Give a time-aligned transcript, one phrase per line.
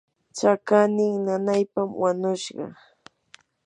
[0.37, 2.65] chaqannin nanaypam wanushqa.